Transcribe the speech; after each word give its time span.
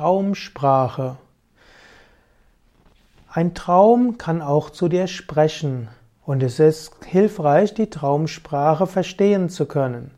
Traumsprache. 0.00 1.18
Ein 3.30 3.52
Traum 3.52 4.16
kann 4.16 4.40
auch 4.40 4.70
zu 4.70 4.88
dir 4.88 5.06
sprechen 5.08 5.88
und 6.24 6.42
es 6.42 6.58
ist 6.58 7.04
hilfreich, 7.04 7.74
die 7.74 7.90
Traumsprache 7.90 8.86
verstehen 8.86 9.50
zu 9.50 9.66
können. 9.66 10.12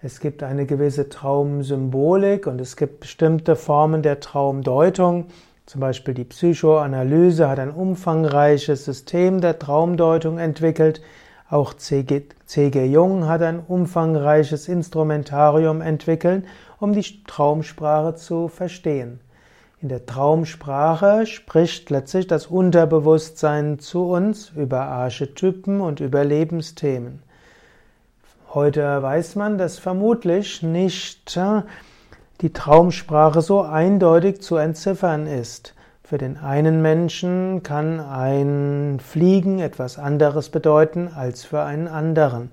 Es 0.00 0.18
gibt 0.18 0.42
eine 0.42 0.64
gewisse 0.64 1.10
Traumsymbolik 1.10 2.46
und 2.46 2.58
es 2.58 2.78
gibt 2.78 3.00
bestimmte 3.00 3.54
Formen 3.54 4.00
der 4.00 4.20
Traumdeutung. 4.20 5.26
Zum 5.66 5.82
Beispiel 5.82 6.14
die 6.14 6.24
Psychoanalyse 6.24 7.50
hat 7.50 7.58
ein 7.58 7.70
umfangreiches 7.70 8.86
System 8.86 9.42
der 9.42 9.58
Traumdeutung 9.58 10.38
entwickelt. 10.38 11.02
Auch 11.52 11.74
C.G. 11.74 12.86
Jung 12.86 13.28
hat 13.28 13.42
ein 13.42 13.60
umfangreiches 13.60 14.68
Instrumentarium 14.68 15.82
entwickelt, 15.82 16.46
um 16.80 16.94
die 16.94 17.24
Traumsprache 17.24 18.14
zu 18.14 18.48
verstehen. 18.48 19.20
In 19.82 19.90
der 19.90 20.06
Traumsprache 20.06 21.26
spricht 21.26 21.90
letztlich 21.90 22.26
das 22.26 22.46
Unterbewusstsein 22.46 23.78
zu 23.78 24.08
uns 24.08 24.50
über 24.56 24.80
Archetypen 24.80 25.82
und 25.82 26.00
über 26.00 26.24
Lebensthemen. 26.24 27.22
Heute 28.54 29.02
weiß 29.02 29.36
man, 29.36 29.58
dass 29.58 29.78
vermutlich 29.78 30.62
nicht 30.62 31.36
äh, 31.36 31.64
die 32.40 32.54
Traumsprache 32.54 33.42
so 33.42 33.60
eindeutig 33.60 34.40
zu 34.40 34.56
entziffern 34.56 35.26
ist. 35.26 35.74
Für 36.12 36.18
den 36.18 36.36
einen 36.36 36.82
Menschen 36.82 37.62
kann 37.62 37.98
ein 37.98 39.00
Fliegen 39.00 39.60
etwas 39.60 39.98
anderes 39.98 40.50
bedeuten 40.50 41.08
als 41.08 41.42
für 41.42 41.62
einen 41.62 41.88
anderen. 41.88 42.50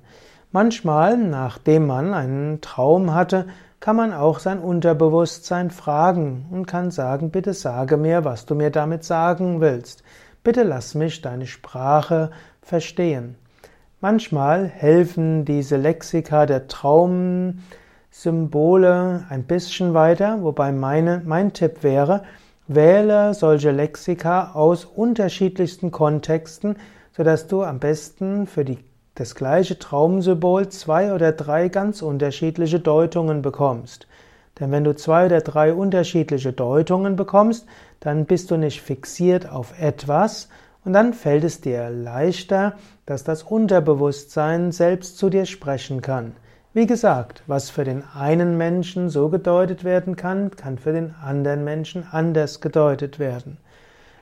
Manchmal, 0.54 1.17
nachdem 1.17 1.86
man 1.86 2.14
einen 2.14 2.62
Traum 2.62 3.14
hatte, 3.14 3.48
kann 3.81 3.98
man 3.98 4.14
auch 4.14 4.40
sein 4.40 4.59
Unterbewusstsein 4.59 5.72
fragen 5.72 6.45
und 6.52 6.67
kann 6.67 6.90
sagen, 6.90 7.31
bitte 7.31 7.53
sage 7.53 7.98
mir, 7.98 8.23
was 8.23 8.45
du 8.45 8.55
mir 8.55 8.70
damit 8.70 9.03
sagen 9.03 9.59
willst. 9.59 10.03
Bitte 10.41 10.64
lass 10.64 10.95
mich 10.95 11.22
deine 11.22 11.45
Sprache 11.45 12.31
verstehen. 12.62 13.36
Manchmal 14.00 14.69
helfen 14.69 15.44
diese 15.44 15.75
Lexika 15.75 16.45
der 16.45 16.69
Traumsymbole 16.69 19.25
ein 19.28 19.44
bisschen 19.44 19.94
weiter, 19.94 20.44
wobei 20.44 20.72
meine, 20.72 21.22
mein 21.25 21.52
Tipp 21.52 21.84
wäre, 21.84 22.23
wähle 22.70 23.34
solche 23.34 23.72
Lexika 23.72 24.52
aus 24.53 24.86
unterschiedlichsten 24.86 25.92
Kontexten, 25.92 26.78
sodass 27.12 27.48
du 27.48 27.64
am 27.64 27.80
besten 27.80 28.48
für 28.48 28.64
die, 28.64 28.78
das 29.16 29.36
gleiche 29.36 29.78
Traumsymbol 29.78 30.70
zwei 30.70 31.14
oder 31.14 31.34
drei 31.34 31.67
ganz 31.67 32.02
unterschiedliche 32.02 32.80
Deutungen 32.80 33.42
bekommst. 33.42 34.08
Denn 34.59 34.72
wenn 34.72 34.84
du 34.84 34.95
zwei 34.95 35.25
oder 35.25 35.42
drei 35.42 35.73
unterschiedliche 35.73 36.53
Deutungen 36.53 37.16
bekommst, 37.16 37.66
dann 38.00 38.25
bist 38.25 38.52
du 38.52 38.58
nicht 38.58 38.81
fixiert 38.81 39.50
auf 39.50 39.73
etwas, 39.80 40.47
und 40.86 40.94
dann 40.94 41.14
fällt 41.14 41.44
es 41.44 41.59
dir 41.59 41.90
leichter, 41.90 42.78
dass 43.06 43.23
das 43.25 43.44
Unterbewusstsein 43.44 44.72
selbst 44.72 45.17
zu 45.17 45.30
dir 45.30 45.45
sprechen 45.45 46.02
kann. 46.02 46.36
Wie 46.72 46.86
gesagt, 46.86 47.42
was 47.48 47.72
für 47.72 47.84
den 47.84 48.03
einen 48.14 48.56
Menschen 48.56 49.09
so 49.09 49.30
gedeutet 49.30 49.84
werden 49.84 50.16
kann, 50.16 50.52
kann 50.52 50.78
für 50.78 50.94
den 50.94 51.16
anderen 51.20 51.64
Menschen 51.64 52.06
anders 52.12 52.62
gedeutet 52.62 53.17
werden. 53.17 53.58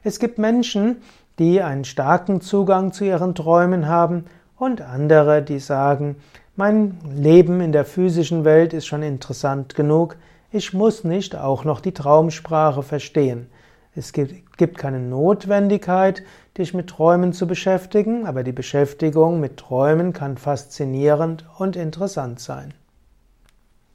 Es 0.01 0.17
gibt 0.17 0.37
Menschen, 0.37 0.95
die 1.39 1.61
einen 1.61 1.83
starken 1.83 2.39
Zugang 2.39 2.93
zu 2.93 3.03
ihren 3.03 3.35
Träumen 3.35 3.89
haben 3.89 4.27
und 4.57 4.81
andere, 4.81 5.41
die 5.43 5.59
sagen, 5.59 6.15
mein 6.55 6.97
Leben 7.13 7.59
in 7.59 7.73
der 7.73 7.83
physischen 7.83 8.45
Welt 8.45 8.71
ist 8.71 8.85
schon 8.85 9.03
interessant 9.03 9.75
genug, 9.75 10.15
ich 10.49 10.73
muss 10.73 11.03
nicht 11.03 11.35
auch 11.35 11.65
noch 11.65 11.81
die 11.81 11.93
Traumsprache 11.93 12.81
verstehen. 12.81 13.47
Es 13.93 14.13
gibt 14.57 14.77
keine 14.77 14.99
Notwendigkeit, 14.99 16.23
dich 16.57 16.73
mit 16.73 16.89
Träumen 16.89 17.33
zu 17.33 17.47
beschäftigen, 17.47 18.25
aber 18.25 18.43
die 18.43 18.51
Beschäftigung 18.51 19.39
mit 19.39 19.57
Träumen 19.57 20.13
kann 20.13 20.37
faszinierend 20.37 21.45
und 21.57 21.75
interessant 21.75 22.39
sein. 22.39 22.73